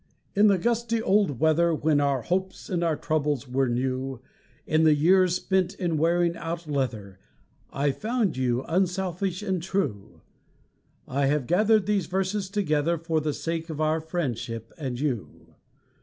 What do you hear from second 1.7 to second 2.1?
When